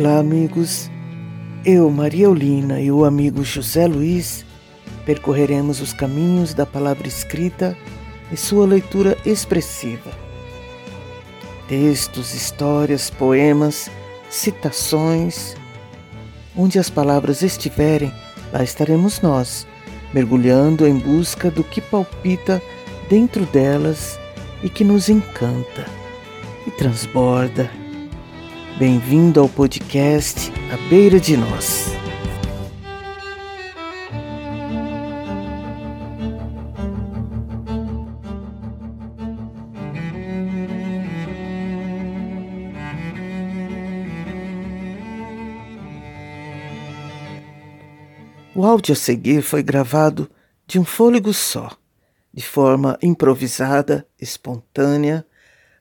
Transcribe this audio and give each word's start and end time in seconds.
Olá, 0.00 0.20
amigos. 0.20 0.88
Eu, 1.64 1.90
Maria 1.90 2.26
Eulina 2.26 2.80
e 2.80 2.88
o 2.88 3.04
amigo 3.04 3.42
José 3.42 3.84
Luiz 3.88 4.46
percorreremos 5.04 5.80
os 5.80 5.92
caminhos 5.92 6.54
da 6.54 6.64
palavra 6.64 7.08
escrita 7.08 7.76
e 8.30 8.36
sua 8.36 8.64
leitura 8.64 9.18
expressiva. 9.26 10.12
Textos, 11.66 12.32
histórias, 12.32 13.10
poemas, 13.10 13.90
citações. 14.30 15.56
Onde 16.56 16.78
as 16.78 16.88
palavras 16.88 17.42
estiverem, 17.42 18.12
lá 18.52 18.62
estaremos 18.62 19.20
nós, 19.20 19.66
mergulhando 20.14 20.86
em 20.86 20.96
busca 20.96 21.50
do 21.50 21.64
que 21.64 21.80
palpita 21.80 22.62
dentro 23.10 23.44
delas 23.46 24.16
e 24.62 24.68
que 24.68 24.84
nos 24.84 25.08
encanta 25.08 25.84
e 26.68 26.70
transborda. 26.70 27.87
Bem-vindo 28.78 29.40
ao 29.40 29.48
podcast 29.48 30.52
À 30.72 30.88
Beira 30.88 31.18
de 31.18 31.36
Nós. 31.36 31.86
O 48.54 48.64
áudio 48.64 48.92
a 48.92 48.96
seguir 48.96 49.42
foi 49.42 49.60
gravado 49.60 50.30
de 50.68 50.78
um 50.78 50.84
fôlego 50.84 51.34
só, 51.34 51.76
de 52.32 52.44
forma 52.44 52.96
improvisada, 53.02 54.06
espontânea, 54.20 55.26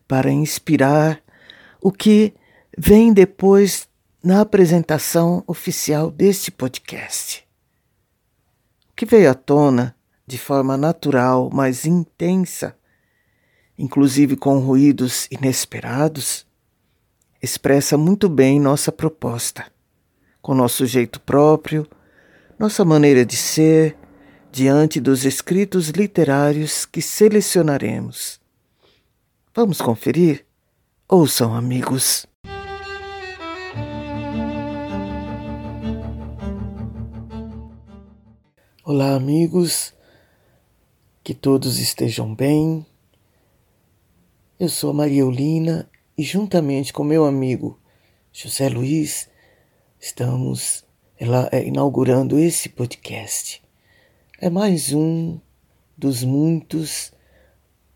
para 0.07 0.31
inspirar 0.31 1.21
o 1.79 1.91
que 1.91 2.33
vem 2.77 3.11
depois 3.11 3.87
na 4.23 4.41
apresentação 4.41 5.43
oficial 5.47 6.11
deste 6.11 6.51
podcast. 6.51 7.47
O 8.91 8.95
que 8.95 9.05
veio 9.05 9.31
à 9.31 9.33
tona 9.33 9.95
de 10.25 10.37
forma 10.37 10.77
natural, 10.77 11.49
mas 11.51 11.85
intensa, 11.85 12.77
inclusive 13.77 14.35
com 14.35 14.59
ruídos 14.59 15.27
inesperados, 15.31 16.45
expressa 17.41 17.97
muito 17.97 18.27
bem 18.29 18.59
nossa 18.59 18.91
proposta, 18.91 19.65
com 20.41 20.53
nosso 20.53 20.85
jeito 20.85 21.19
próprio 21.21 21.87
nossa 22.57 22.83
maneira 22.83 23.23
de 23.25 23.35
ser 23.35 23.95
diante 24.51 24.99
dos 24.99 25.25
escritos 25.25 25.89
literários 25.89 26.85
que 26.85 27.01
selecionaremos. 27.01 28.39
Vamos 29.53 29.79
conferir? 29.79 30.45
Ouçam, 31.07 31.53
amigos. 31.53 32.25
Olá, 38.89 39.15
amigos. 39.15 39.93
Que 41.21 41.33
todos 41.33 41.77
estejam 41.77 42.33
bem. 42.33 42.85
Eu 44.57 44.69
sou 44.69 44.91
a 44.91 44.93
Maria 44.93 45.23
Eulina 45.23 45.89
e, 46.17 46.23
juntamente 46.23 46.93
com 46.93 47.03
meu 47.03 47.25
amigo 47.25 47.77
José 48.31 48.69
Luiz, 48.69 49.29
estamos 49.99 50.85
é 51.51 51.67
inaugurando 51.67 52.39
esse 52.39 52.69
podcast. 52.69 53.61
É 54.39 54.49
mais 54.49 54.93
um 54.93 55.37
dos 55.97 56.23
muitos 56.23 57.11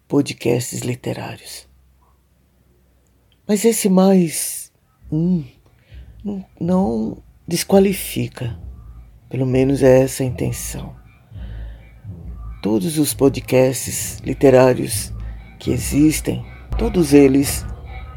podcasts 0.10 0.82
literários. 0.82 1.70
Mas 3.48 3.64
esse 3.64 3.88
mais 3.88 4.74
um 5.10 5.42
não 6.60 7.24
desqualifica, 7.48 8.60
pelo 9.31 9.46
menos 9.46 9.81
é 9.81 10.02
essa 10.02 10.24
a 10.24 10.25
intenção. 10.25 10.94
Todos 12.62 13.00
os 13.00 13.14
podcasts 13.14 14.19
literários 14.19 15.14
que 15.58 15.72
existem, 15.72 16.46
todos 16.78 17.14
eles 17.14 17.66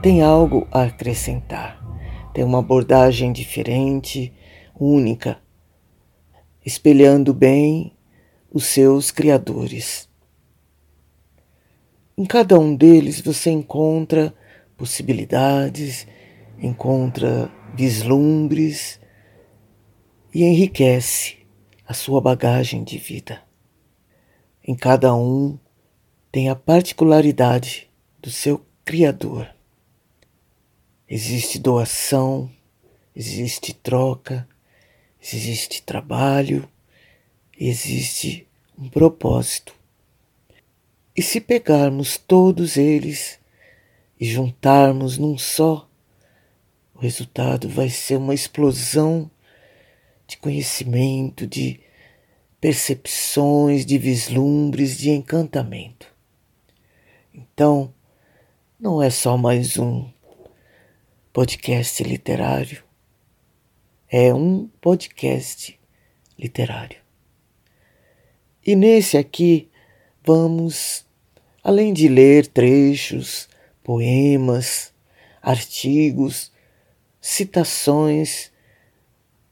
têm 0.03 0.23
algo 0.23 0.67
a 0.73 0.83
acrescentar, 0.83 1.81
têm 2.35 2.43
uma 2.43 2.59
abordagem 2.59 3.33
diferente, 3.33 4.35
única, 4.79 5.39
espelhando 6.67 7.33
bem 7.33 7.97
os 8.53 8.65
seus 8.65 9.13
criadores. 9.13 10.09
Em 12.19 12.25
cada 12.25 12.59
um 12.59 12.75
deles 12.75 13.21
você 13.21 13.51
encontra 13.51 14.35
possibilidades, 14.77 16.09
encontra 16.59 17.49
vislumbres 17.77 18.99
e 20.35 20.43
enriquece 20.43 21.37
a 21.87 21.95
sua 21.95 22.21
bagagem 22.21 22.83
de 22.83 22.99
vida. 22.99 23.41
Em 24.67 24.75
cada 24.75 25.15
um 25.15 25.57
tem 26.33 26.49
a 26.49 26.57
particularidade 26.57 27.89
do 28.21 28.31
seu 28.31 28.67
Criador. 28.85 29.49
Existe 31.09 31.59
doação, 31.59 32.51
existe 33.15 33.73
troca, 33.73 34.49
existe 35.23 35.81
trabalho, 35.81 36.69
existe 37.57 38.49
um 38.77 38.89
propósito. 38.89 39.73
E 41.17 41.23
se 41.23 41.41
pegarmos 41.41 42.19
todos 42.19 42.77
eles 42.77 43.39
e 44.19 44.27
juntarmos 44.27 45.17
num 45.17 45.39
só, 45.39 45.89
o 46.93 46.99
resultado 46.99 47.69
vai 47.69 47.89
ser 47.89 48.17
uma 48.17 48.35
explosão 48.35 49.31
de 50.35 50.39
conhecimento, 50.39 51.47
de 51.47 51.81
percepções, 52.61 53.87
de 53.87 53.99
vislumbres, 53.99 54.99
de 54.99 55.11
encantamento. 55.11 56.13
Então, 57.33 57.95
não 58.79 59.01
é 59.01 59.11
só 59.11 59.37
mais 59.37 59.79
um 59.79 60.11
podcast 61.33 62.03
literário, 62.03 62.83
é 64.09 64.35
um 64.35 64.69
podcast 64.81 65.79
literário. 66.39 66.99
E 68.67 68.75
nesse 68.75 69.17
aqui 69.17 69.71
vamos, 70.25 71.05
além 71.63 71.93
de 71.93 72.09
ler 72.09 72.47
trechos, 72.47 73.49
poemas, 73.83 74.93
artigos, 75.41 76.51
citações, 77.21 78.54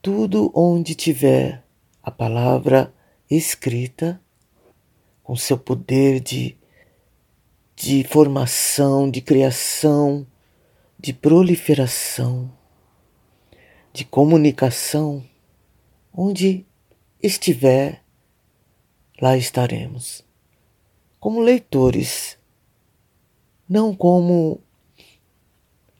tudo 0.02 0.52
onde 0.54 0.94
tiver 0.94 1.64
a 2.02 2.10
palavra 2.10 2.92
escrita, 3.30 4.20
com 5.22 5.34
seu 5.36 5.56
poder 5.56 6.20
de, 6.20 6.56
de 7.76 8.04
formação, 8.04 9.10
de 9.10 9.20
criação, 9.22 10.26
de 10.98 11.12
proliferação 11.12 12.50
de 13.92 14.04
comunicação, 14.04 15.22
onde 16.12 16.64
estiver, 17.22 18.02
lá 19.20 19.36
estaremos. 19.36 20.24
Como 21.20 21.40
leitores, 21.40 22.38
não 23.68 23.94
como 23.94 24.60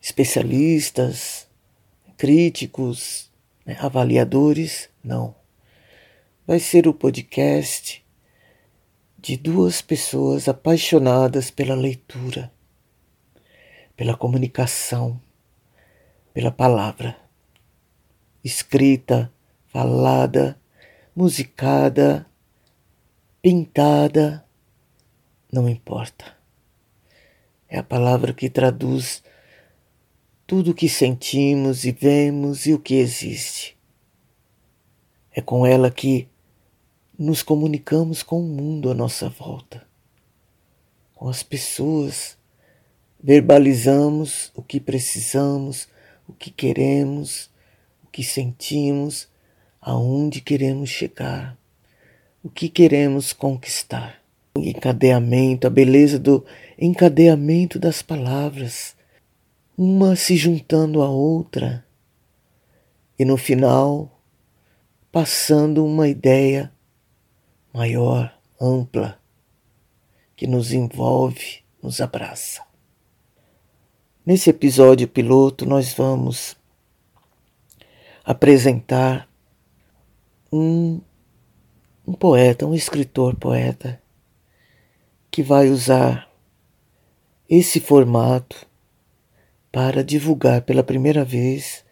especialistas, 0.01 1.47
críticos, 2.17 3.31
né, 3.65 3.77
avaliadores, 3.79 4.89
não. 5.03 5.35
Vai 6.45 6.59
ser 6.59 6.87
o 6.87 6.93
podcast 6.93 8.05
de 9.17 9.37
duas 9.37 9.81
pessoas 9.81 10.47
apaixonadas 10.47 11.49
pela 11.49 11.75
leitura, 11.75 12.51
pela 13.95 14.17
comunicação, 14.17 15.19
pela 16.33 16.51
palavra 16.51 17.23
escrita, 18.43 19.31
falada, 19.67 20.59
musicada, 21.15 22.25
pintada, 23.41 24.45
não 25.51 25.69
importa. 25.69 26.35
É 27.69 27.79
a 27.79 27.83
palavra 27.83 28.33
que 28.33 28.49
traduz 28.49 29.23
tudo 30.53 30.69
o 30.69 30.75
que 30.75 30.87
sentimos 30.87 31.83
e 31.83 31.91
vemos 31.91 32.67
e 32.67 32.75
o 32.75 32.79
que 32.79 32.93
existe. 32.93 33.75
É 35.31 35.41
com 35.41 35.65
ela 35.65 35.89
que 35.89 36.27
nos 37.17 37.41
comunicamos 37.41 38.21
com 38.21 38.39
o 38.39 38.47
mundo 38.47 38.91
à 38.91 38.93
nossa 38.93 39.27
volta, 39.27 39.83
com 41.15 41.27
as 41.27 41.41
pessoas, 41.41 42.37
verbalizamos 43.19 44.51
o 44.53 44.61
que 44.61 44.79
precisamos, 44.79 45.87
o 46.27 46.33
que 46.33 46.51
queremos 46.51 47.49
que 48.11 48.23
sentimos, 48.23 49.27
aonde 49.81 50.39
queremos 50.39 50.91
chegar, 50.91 51.57
o 52.43 52.49
que 52.51 52.69
queremos 52.69 53.33
conquistar. 53.33 54.21
O 54.55 54.59
encadeamento, 54.59 55.65
a 55.65 55.69
beleza 55.71 56.19
do 56.19 56.45
encadeamento 56.77 57.79
das 57.79 58.03
palavras, 58.03 58.95
uma 59.77 60.15
se 60.15 60.37
juntando 60.37 61.01
à 61.01 61.09
outra, 61.09 61.85
e 63.17 63.25
no 63.25 63.37
final 63.37 64.21
passando 65.11 65.85
uma 65.85 66.07
ideia 66.07 66.73
maior, 67.71 68.35
ampla, 68.59 69.19
que 70.35 70.47
nos 70.47 70.73
envolve, 70.73 71.63
nos 71.81 72.01
abraça. 72.01 72.63
Nesse 74.25 74.49
episódio 74.49 75.07
piloto, 75.07 75.65
nós 75.65 75.93
vamos 75.93 76.55
apresentar 78.23 79.29
um, 80.51 81.01
um 82.07 82.13
poeta, 82.13 82.65
um 82.65 82.73
escritor 82.73 83.35
poeta, 83.35 84.01
que 85.29 85.43
vai 85.43 85.69
usar 85.69 86.29
esse 87.49 87.79
formato 87.79 88.67
para 89.73 90.03
divulgar 90.03 90.61
pela 90.61 90.83
primeira 90.83 91.25
vez 91.25 91.83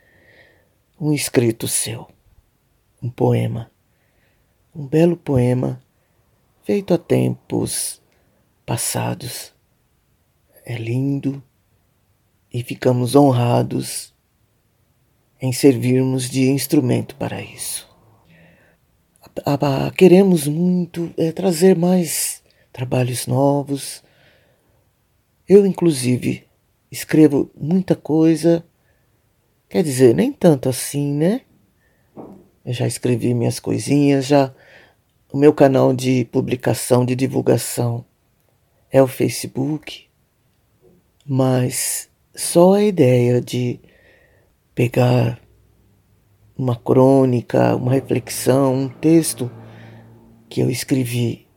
um 0.99 1.11
escrito 1.11 1.67
seu, 1.67 2.07
um 3.01 3.09
poema, 3.09 3.71
um 4.73 4.85
belo 4.85 5.17
poema 5.17 5.81
feito 6.61 6.93
há 6.93 6.97
tempos 6.99 7.99
passados. 8.67 9.51
É 10.63 10.75
lindo 10.75 11.41
e 12.53 12.61
ficamos 12.61 13.15
honrados 13.15 14.13
em 15.41 15.51
servirmos 15.51 16.29
de 16.29 16.51
instrumento 16.51 17.15
para 17.15 17.41
isso. 17.41 17.89
Queremos 19.97 20.45
muito 20.45 21.11
é, 21.17 21.31
trazer 21.31 21.75
mais 21.75 22.43
trabalhos 22.71 23.25
novos. 23.25 24.03
Eu, 25.49 25.65
inclusive, 25.65 26.50
escrevo 26.91 27.49
muita 27.55 27.95
coisa, 27.95 28.63
quer 29.69 29.83
dizer, 29.83 30.13
nem 30.13 30.31
tanto 30.31 30.67
assim, 30.67 31.13
né? 31.13 31.41
Eu 32.65 32.73
já 32.73 32.85
escrevi 32.85 33.33
minhas 33.33 33.59
coisinhas, 33.59 34.27
já 34.27 34.53
o 35.31 35.37
meu 35.37 35.53
canal 35.53 35.93
de 35.93 36.25
publicação, 36.25 37.05
de 37.05 37.15
divulgação 37.15 38.05
é 38.91 39.01
o 39.01 39.07
Facebook, 39.07 40.07
mas 41.25 42.09
só 42.35 42.73
a 42.73 42.83
ideia 42.83 43.39
de 43.39 43.79
pegar 44.75 45.41
uma 46.57 46.75
crônica, 46.75 47.75
uma 47.75 47.93
reflexão, 47.93 48.75
um 48.75 48.89
texto 48.89 49.49
que 50.49 50.59
eu 50.59 50.69
escrevi 50.69 51.47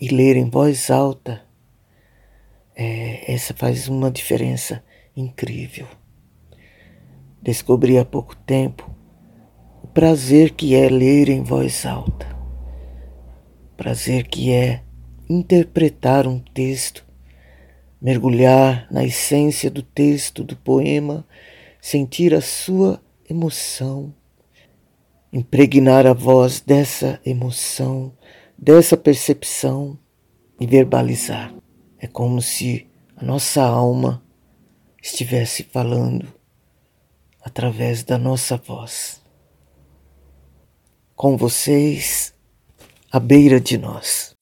e 0.00 0.08
ler 0.08 0.36
em 0.36 0.48
voz 0.48 0.90
alta, 0.90 1.42
é, 2.78 3.30
essa 3.30 3.52
faz 3.52 3.88
uma 3.88 4.10
diferença 4.10 4.82
incrível. 5.14 5.86
Descobri 7.42 7.98
há 7.98 8.04
pouco 8.04 8.34
tempo 8.36 8.88
o 9.82 9.88
prazer 9.88 10.52
que 10.52 10.74
é 10.74 10.88
ler 10.88 11.28
em 11.28 11.42
voz 11.42 11.84
alta 11.84 12.38
prazer 13.78 14.26
que 14.26 14.52
é 14.52 14.82
interpretar 15.30 16.26
um 16.26 16.40
texto, 16.40 17.06
mergulhar 18.02 18.88
na 18.90 19.04
essência 19.04 19.70
do 19.70 19.84
texto, 19.84 20.42
do 20.42 20.56
poema, 20.56 21.24
sentir 21.80 22.34
a 22.34 22.40
sua 22.40 23.00
emoção, 23.30 24.12
impregnar 25.32 26.08
a 26.08 26.12
voz 26.12 26.60
dessa 26.60 27.20
emoção, 27.24 28.12
dessa 28.58 28.96
percepção 28.96 29.96
e 30.58 30.66
verbalizar. 30.66 31.54
É 32.00 32.06
como 32.06 32.40
se 32.40 32.86
a 33.16 33.24
nossa 33.24 33.62
alma 33.62 34.22
estivesse 35.02 35.64
falando 35.64 36.32
através 37.42 38.04
da 38.04 38.16
nossa 38.16 38.56
voz. 38.56 39.20
Com 41.16 41.36
vocês, 41.36 42.32
à 43.10 43.18
beira 43.18 43.60
de 43.60 43.76
nós. 43.76 44.36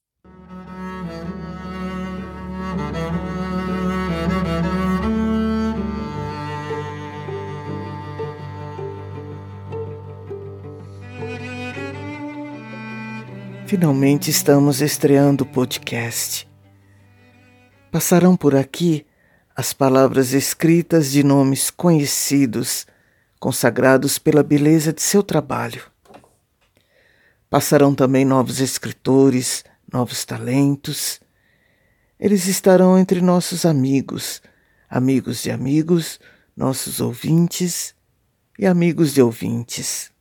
Finalmente 13.67 14.31
estamos 14.31 14.81
estreando 14.81 15.43
o 15.43 15.47
podcast. 15.47 16.47
Passarão 17.97 18.37
por 18.37 18.55
aqui 18.55 19.07
as 19.57 19.73
palavras 19.73 20.35
escritas 20.35 21.11
de 21.11 21.23
nomes 21.23 21.71
conhecidos, 21.71 22.87
consagrados 23.41 24.19
pela 24.19 24.43
beleza 24.43 24.93
de 24.93 25.01
seu 25.01 25.23
trabalho. 25.23 25.83
Passarão 27.49 27.95
também 27.95 28.23
novos 28.23 28.61
escritores, 28.61 29.65
novos 29.91 30.27
talentos. 30.27 31.23
Eles 32.21 32.47
estarão 32.47 32.99
entre 32.99 33.23
nossos 33.23 33.65
amigos, 33.65 34.43
amigos 34.91 35.43
de 35.43 35.51
amigos, 35.51 36.21
nossos 36.55 37.01
ouvintes 37.01 37.95
e 38.59 38.67
amigos 38.67 39.15
de 39.15 39.23
ouvintes. 39.23 40.13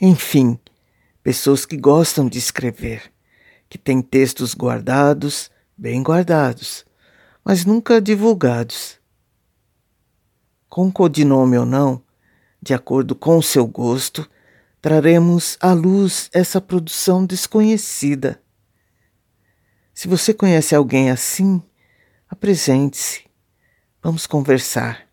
Enfim, 0.00 0.60
pessoas 1.24 1.66
que 1.66 1.76
gostam 1.76 2.28
de 2.28 2.38
escrever, 2.38 3.12
que 3.68 3.76
têm 3.76 4.00
textos 4.00 4.54
guardados, 4.54 5.50
bem 5.80 6.02
guardados, 6.02 6.84
mas 7.42 7.64
nunca 7.64 8.02
divulgados. 8.02 9.00
Com 10.68 10.92
codinome 10.92 11.56
ou 11.56 11.64
não, 11.64 12.02
de 12.60 12.74
acordo 12.74 13.14
com 13.14 13.38
o 13.38 13.42
seu 13.42 13.66
gosto, 13.66 14.28
traremos 14.82 15.56
à 15.58 15.72
luz 15.72 16.28
essa 16.34 16.60
produção 16.60 17.24
desconhecida. 17.24 18.42
Se 19.94 20.06
você 20.06 20.34
conhece 20.34 20.74
alguém 20.74 21.10
assim, 21.10 21.62
apresente-se. 22.28 23.24
Vamos 24.02 24.26
conversar. 24.26 25.08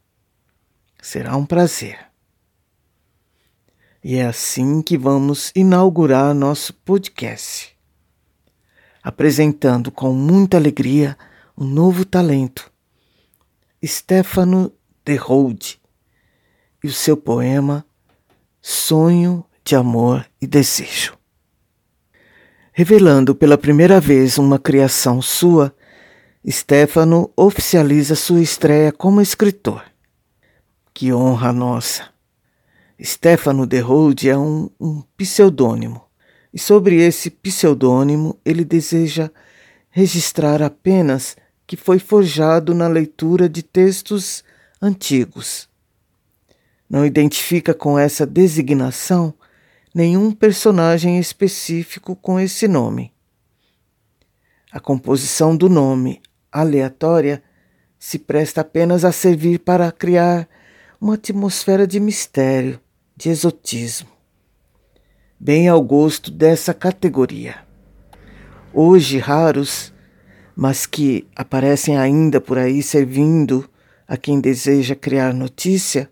Será 1.01 1.37
um 1.37 1.45
prazer. 1.45 1.97
E 4.03 4.17
é 4.17 4.25
assim 4.25 4.81
que 4.81 4.97
vamos 4.97 5.49
inaugurar 5.55 6.33
nosso 6.33 6.73
podcast, 6.73 7.76
apresentando 9.03 9.91
com 9.91 10.13
muita 10.13 10.57
alegria 10.57 11.17
um 11.57 11.65
novo 11.65 12.05
talento, 12.05 12.71
Stefano 13.83 14.71
de 15.05 15.15
Rode, 15.15 15.79
e 16.83 16.87
o 16.87 16.93
seu 16.93 17.17
poema 17.17 17.85
Sonho 18.61 19.45
de 19.63 19.75
amor 19.75 20.25
e 20.41 20.45
desejo. 20.45 21.17
Revelando 22.73 23.33
pela 23.33 23.57
primeira 23.57 23.99
vez 23.99 24.37
uma 24.37 24.59
criação 24.59 25.21
sua, 25.21 25.73
Stefano 26.47 27.31
oficializa 27.35 28.15
sua 28.15 28.41
estreia 28.41 28.91
como 28.91 29.21
escritor. 29.21 29.83
Que 30.93 31.13
honra 31.13 31.51
nossa! 31.51 32.09
Stefano 33.01 33.65
de 33.65 33.79
Rode 33.79 34.29
é 34.29 34.37
um, 34.37 34.69
um 34.79 35.01
pseudônimo, 35.15 36.06
e 36.57 36.59
sobre 36.59 36.95
esse 36.95 37.29
pseudônimo 37.29 38.35
ele 38.43 38.65
deseja 38.65 39.29
registrar 39.91 40.59
apenas 40.63 41.37
que 41.67 41.77
foi 41.77 41.99
forjado 41.99 42.73
na 42.73 42.87
leitura 42.87 43.47
de 43.47 43.61
textos 43.61 44.43
antigos. 44.81 45.69
Não 46.89 47.05
identifica 47.05 47.75
com 47.75 47.99
essa 47.99 48.25
designação 48.25 49.35
nenhum 49.93 50.31
personagem 50.31 51.19
específico 51.19 52.15
com 52.15 52.39
esse 52.39 52.67
nome. 52.67 53.13
A 54.71 54.79
composição 54.79 55.55
do 55.55 55.69
nome 55.69 56.23
aleatória 56.51 57.43
se 57.99 58.17
presta 58.17 58.61
apenas 58.61 59.05
a 59.05 59.11
servir 59.11 59.59
para 59.59 59.91
criar 59.91 60.49
uma 60.99 61.13
atmosfera 61.13 61.85
de 61.85 61.99
mistério, 61.99 62.79
de 63.15 63.29
exotismo, 63.29 64.16
bem 65.39 65.67
ao 65.67 65.81
gosto 65.81 66.31
dessa 66.31 66.73
categoria. 66.73 67.55
Hoje 68.73 69.19
raros, 69.19 69.93
mas 70.55 70.85
que 70.85 71.27
aparecem 71.35 71.97
ainda 71.97 72.41
por 72.41 72.57
aí 72.57 72.81
servindo 72.81 73.69
a 74.07 74.17
quem 74.17 74.41
deseja 74.41 74.95
criar 74.95 75.33
notícia, 75.33 76.09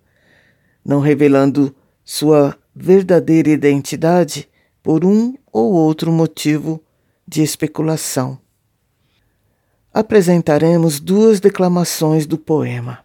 não 0.83 0.99
revelando 0.99 1.75
sua 2.03 2.55
verdadeira 2.75 3.49
identidade 3.49 4.47
por 4.83 5.03
um 5.03 5.35
ou 5.51 5.73
outro 5.73 6.11
motivo 6.11 6.83
de 7.27 7.41
especulação. 7.41 8.39
Apresentaremos 9.91 10.99
duas 10.99 11.39
declamações 11.39 12.27
do 12.27 12.37
poema, 12.37 12.99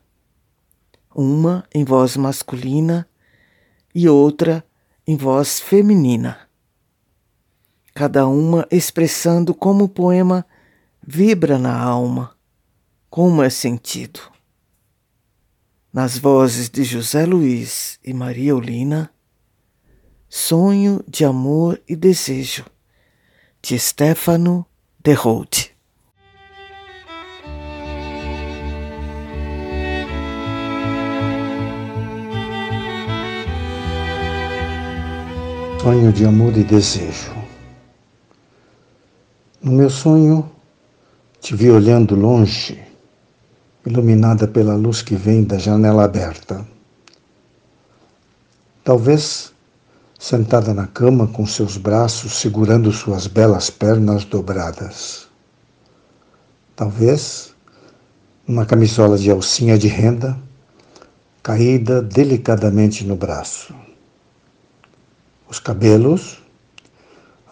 uma 1.15 1.65
em 1.75 1.85
voz 1.85 2.17
masculina 2.17 3.09
e 3.95 4.09
outra 4.09 4.63
em 5.11 5.17
voz 5.17 5.59
feminina, 5.59 6.39
cada 7.93 8.29
uma 8.29 8.65
expressando 8.71 9.53
como 9.53 9.87
o 9.87 9.89
poema 9.89 10.47
vibra 11.05 11.59
na 11.59 11.77
alma, 11.77 12.37
como 13.11 13.43
é 13.43 13.51
sentido. 13.51 14.21
nas 15.93 16.17
vozes 16.17 16.71
de 16.71 16.85
José 16.85 17.27
Luiz 17.27 17.99
e 18.05 18.15
Maria 18.15 18.55
Olina, 18.55 19.13
Sonho 20.29 21.05
de 21.09 21.25
Amor 21.25 21.83
e 21.89 21.97
Desejo, 21.97 22.65
de 23.61 23.77
Stefano 23.77 24.65
de 25.03 25.13
Rode. 25.13 25.70
Sonho 35.81 36.13
de 36.13 36.27
amor 36.27 36.55
e 36.59 36.63
desejo. 36.63 37.33
No 39.63 39.73
meu 39.73 39.89
sonho, 39.89 40.51
te 41.41 41.57
vi 41.57 41.71
olhando 41.71 42.15
longe 42.15 42.79
iluminada 43.87 44.47
pela 44.47 44.75
luz 44.75 45.01
que 45.01 45.17
vem 45.17 45.43
da 45.43 45.57
janela 45.57 46.05
aberta. 46.05 46.67
Talvez 48.85 49.55
sentada 50.19 50.75
na 50.75 50.87
cama 50.87 51.27
com 51.27 51.47
seus 51.47 51.79
braços 51.79 52.35
segurando 52.35 52.93
suas 52.93 53.27
belas 53.27 53.71
pernas 53.71 54.27
dobradas. 54.27 55.29
Talvez 56.77 57.55
uma 58.47 58.67
camisola 58.67 59.17
de 59.17 59.31
alcinha 59.31 59.79
de 59.79 59.89
renda 59.89 60.39
caída 61.43 62.03
delicadamente 62.03 63.03
no 63.03 63.17
braço. 63.17 63.80
Os 65.51 65.59
cabelos 65.59 66.39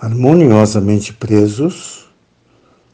harmoniosamente 0.01 1.13
presos, 1.13 2.09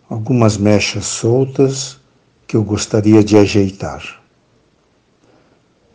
algumas 0.09 0.57
mechas 0.57 1.05
soltas 1.05 2.01
que 2.47 2.57
eu 2.57 2.65
gostaria 2.65 3.23
de 3.23 3.37
ajeitar. 3.37 4.23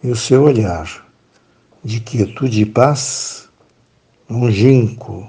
E 0.04 0.12
o 0.12 0.16
seu 0.16 0.44
olhar 0.44 1.08
de 1.84 2.00
quietude 2.00 2.62
e 2.62 2.66
paz, 2.68 3.50
longínquo, 4.30 5.28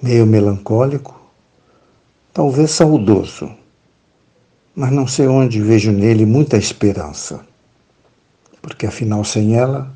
meio 0.00 0.24
melancólico, 0.24 1.20
talvez 2.32 2.70
saudoso, 2.70 3.54
mas 4.74 4.90
não 4.90 5.06
sei 5.06 5.26
onde 5.26 5.60
vejo 5.60 5.92
nele 5.92 6.24
muita 6.24 6.56
esperança, 6.56 7.44
porque 8.62 8.86
afinal 8.86 9.22
sem 9.22 9.54
ela 9.54 9.94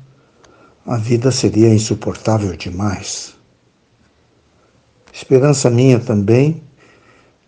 a 0.87 0.95
vida 0.95 1.31
seria 1.31 1.67
insuportável 1.67 2.55
demais. 2.55 3.35
Esperança 5.11 5.69
minha 5.69 5.99
também 5.99 6.63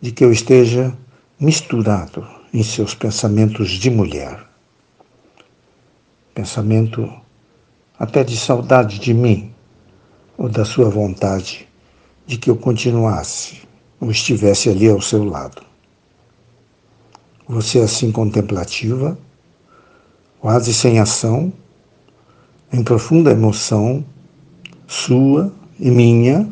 de 0.01 0.11
que 0.11 0.25
eu 0.25 0.31
esteja 0.31 0.93
misturado 1.39 2.27
em 2.53 2.61
seus 2.61 2.93
pensamentos 2.93 3.69
de 3.69 3.89
mulher. 3.89 4.45
Pensamento 6.35 7.09
até 7.97 8.25
de 8.25 8.35
saudade 8.35 8.99
de 8.99 9.13
mim, 9.13 9.53
ou 10.37 10.49
da 10.49 10.65
sua 10.65 10.89
vontade 10.89 11.65
de 12.27 12.37
que 12.37 12.49
eu 12.49 12.57
continuasse 12.57 13.61
ou 14.01 14.11
estivesse 14.11 14.69
ali 14.69 14.89
ao 14.89 15.01
seu 15.01 15.23
lado. 15.23 15.61
Você 17.47 17.79
assim 17.79 18.11
contemplativa, 18.11 19.17
quase 20.39 20.73
sem 20.73 20.99
ação, 20.99 21.53
em 22.71 22.83
profunda 22.83 23.31
emoção, 23.31 24.05
sua 24.87 25.51
e 25.79 25.89
minha, 25.89 26.47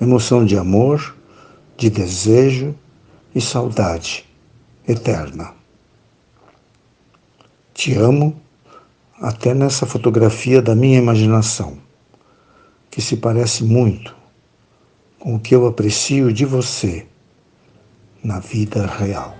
emoção 0.00 0.44
de 0.44 0.56
amor, 0.56 1.16
de 1.76 1.90
desejo 1.90 2.74
e 3.34 3.40
saudade 3.40 4.24
eterna. 4.86 5.52
Te 7.74 7.94
amo 7.94 8.40
até 9.20 9.54
nessa 9.54 9.86
fotografia 9.86 10.62
da 10.62 10.74
minha 10.74 10.98
imaginação, 10.98 11.78
que 12.90 13.00
se 13.00 13.16
parece 13.16 13.64
muito 13.64 14.16
com 15.18 15.34
o 15.34 15.40
que 15.40 15.54
eu 15.54 15.66
aprecio 15.66 16.32
de 16.32 16.44
você 16.44 17.06
na 18.22 18.38
vida 18.38 18.86
real. 18.86 19.39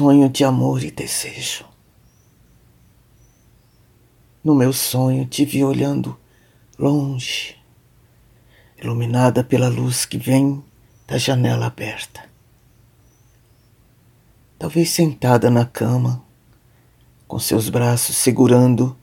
Sonho 0.00 0.30
de 0.30 0.44
amor 0.44 0.82
e 0.82 0.90
desejo. 0.90 1.66
No 4.42 4.54
meu 4.54 4.72
sonho 4.72 5.26
te 5.26 5.44
vi 5.44 5.62
olhando 5.62 6.18
longe, 6.78 7.54
iluminada 8.82 9.44
pela 9.44 9.68
luz 9.68 10.06
que 10.06 10.16
vem 10.16 10.64
da 11.06 11.18
janela 11.18 11.66
aberta. 11.66 12.24
Talvez 14.58 14.88
sentada 14.88 15.50
na 15.50 15.66
cama, 15.66 16.24
com 17.28 17.38
seus 17.38 17.68
braços 17.68 18.16
segurando 18.16 18.96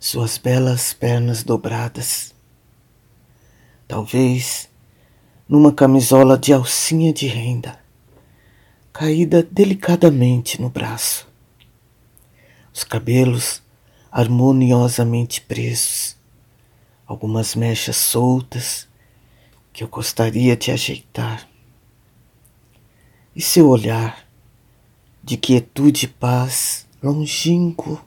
suas 0.00 0.38
belas 0.38 0.92
pernas 0.92 1.44
dobradas. 1.44 2.34
Talvez 3.86 4.68
numa 5.48 5.72
camisola 5.72 6.36
de 6.36 6.52
alcinha 6.52 7.12
de 7.12 7.28
renda, 7.28 7.78
caída 8.92 9.42
delicadamente 9.42 10.60
no 10.60 10.68
braço. 10.68 11.26
Os 12.72 12.84
cabelos 12.84 13.62
harmoniosamente 14.10 15.40
presos, 15.40 16.16
algumas 17.06 17.54
mechas 17.54 17.96
soltas 17.96 18.86
que 19.72 19.82
eu 19.82 19.88
gostaria 19.88 20.54
de 20.54 20.70
ajeitar. 20.70 21.48
E 23.34 23.40
seu 23.40 23.68
olhar 23.68 24.28
de 25.24 25.38
quietude 25.38 26.04
e 26.04 26.08
paz, 26.08 26.86
longínquo, 27.02 27.98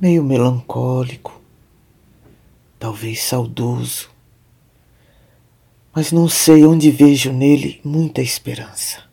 meio 0.00 0.24
melancólico, 0.24 1.38
talvez 2.78 3.22
saudoso, 3.22 4.10
mas 5.94 6.12
não 6.12 6.28
sei 6.28 6.64
onde 6.64 6.90
vejo 6.90 7.32
nele 7.32 7.80
muita 7.84 8.22
esperança, 8.22 9.05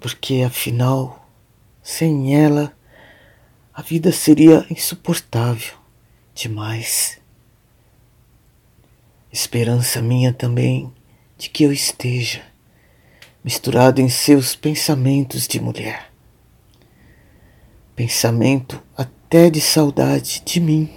porque 0.00 0.42
afinal, 0.46 1.28
sem 1.82 2.34
ela, 2.34 2.72
a 3.72 3.82
vida 3.82 4.12
seria 4.12 4.64
insuportável 4.70 5.74
demais. 6.34 7.20
Esperança 9.32 10.00
minha 10.00 10.32
também 10.32 10.92
de 11.36 11.50
que 11.50 11.64
eu 11.64 11.72
esteja 11.72 12.42
misturado 13.44 14.00
em 14.00 14.08
seus 14.08 14.56
pensamentos 14.56 15.46
de 15.46 15.60
mulher. 15.60 16.10
Pensamento 17.94 18.82
até 18.96 19.50
de 19.50 19.60
saudade 19.60 20.42
de 20.44 20.58
mim, 20.60 20.90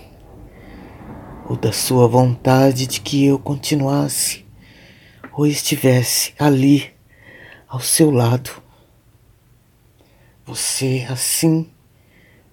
ou 1.48 1.56
da 1.56 1.72
sua 1.72 2.08
vontade 2.08 2.86
de 2.86 3.02
que 3.02 3.26
eu 3.26 3.40
continuasse 3.40 4.46
ou 5.34 5.48
estivesse 5.48 6.34
ali 6.38 6.92
ao 7.68 7.80
seu 7.80 8.12
lado. 8.12 8.62
Você 10.50 11.06
assim 11.08 11.70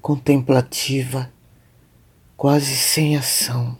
contemplativa, 0.02 1.32
quase 2.36 2.76
sem 2.76 3.16
ação, 3.16 3.78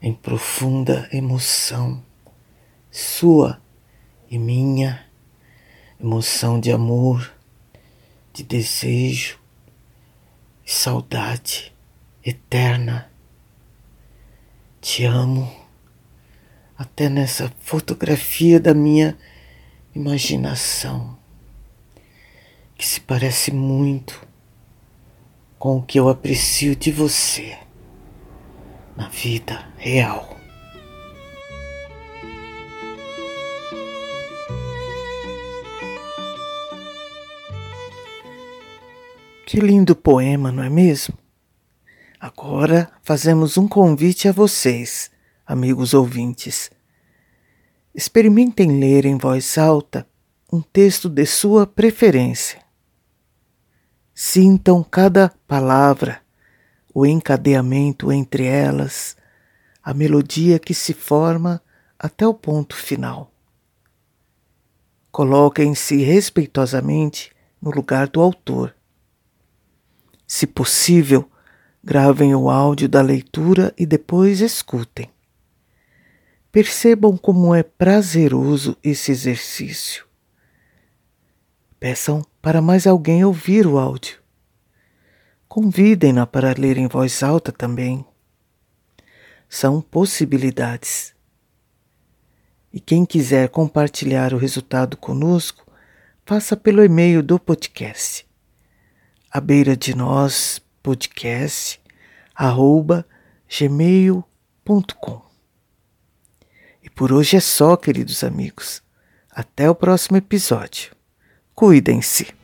em 0.00 0.14
profunda 0.14 1.06
emoção, 1.12 2.02
sua 2.90 3.60
e 4.30 4.38
minha, 4.38 5.04
emoção 6.00 6.58
de 6.58 6.72
amor, 6.72 7.30
de 8.32 8.42
desejo 8.42 9.38
saudade 10.64 11.76
eterna. 12.24 13.10
Te 14.80 15.04
amo 15.04 15.54
até 16.74 17.10
nessa 17.10 17.52
fotografia 17.58 18.58
da 18.58 18.72
minha 18.72 19.14
imaginação, 19.94 21.15
que 22.76 22.86
se 22.86 23.00
parece 23.00 23.52
muito 23.52 24.26
com 25.58 25.78
o 25.78 25.82
que 25.82 25.98
eu 25.98 26.08
aprecio 26.08 26.76
de 26.76 26.92
você 26.92 27.56
na 28.96 29.08
vida 29.08 29.72
real. 29.76 30.36
Que 39.46 39.60
lindo 39.60 39.94
poema, 39.94 40.50
não 40.50 40.62
é 40.62 40.68
mesmo? 40.68 41.16
Agora 42.18 42.90
fazemos 43.02 43.56
um 43.56 43.68
convite 43.68 44.28
a 44.28 44.32
vocês, 44.32 45.10
amigos 45.46 45.94
ouvintes. 45.94 46.70
Experimentem 47.94 48.80
ler 48.80 49.06
em 49.06 49.16
voz 49.16 49.56
alta 49.56 50.06
um 50.52 50.60
texto 50.60 51.08
de 51.08 51.24
sua 51.24 51.66
preferência. 51.66 52.65
Sintam 54.18 54.82
cada 54.82 55.28
palavra, 55.46 56.22
o 56.94 57.04
encadeamento 57.04 58.10
entre 58.10 58.46
elas, 58.46 59.14
a 59.82 59.92
melodia 59.92 60.58
que 60.58 60.72
se 60.72 60.94
forma 60.94 61.62
até 61.98 62.26
o 62.26 62.32
ponto 62.32 62.74
final. 62.74 63.30
Coloquem-se 65.12 66.02
respeitosamente 66.02 67.30
no 67.60 67.70
lugar 67.70 68.08
do 68.08 68.22
autor. 68.22 68.74
Se 70.26 70.46
possível, 70.46 71.30
gravem 71.84 72.34
o 72.34 72.48
áudio 72.48 72.88
da 72.88 73.02
leitura 73.02 73.74
e 73.76 73.84
depois 73.84 74.40
escutem. 74.40 75.10
Percebam 76.50 77.18
como 77.18 77.54
é 77.54 77.62
prazeroso 77.62 78.78
esse 78.82 79.12
exercício. 79.12 80.06
Peçam 81.78 82.24
para 82.40 82.62
mais 82.62 82.86
alguém 82.86 83.24
ouvir 83.24 83.66
o 83.66 83.78
áudio. 83.78 84.18
Convidem-na 85.46 86.26
para 86.26 86.54
ler 86.58 86.78
em 86.78 86.86
voz 86.86 87.22
alta 87.22 87.52
também. 87.52 88.04
São 89.48 89.80
possibilidades. 89.80 91.14
E 92.72 92.80
quem 92.80 93.04
quiser 93.04 93.48
compartilhar 93.48 94.34
o 94.34 94.38
resultado 94.38 94.96
conosco, 94.96 95.66
faça 96.24 96.56
pelo 96.56 96.82
e-mail 96.82 97.22
do 97.22 97.38
podcast. 97.38 98.26
A 99.30 99.40
beira 99.40 99.76
de 99.76 99.94
nós 99.94 100.60
podcast 100.82 101.80
arroba 102.34 103.06
gmail.com. 103.48 105.22
E 106.82 106.90
por 106.90 107.12
hoje 107.12 107.36
é 107.36 107.40
só, 107.40 107.76
queridos 107.76 108.24
amigos. 108.24 108.82
Até 109.30 109.68
o 109.68 109.74
próximo 109.74 110.16
episódio. 110.16 110.95
Cuidem-se. 111.56 112.35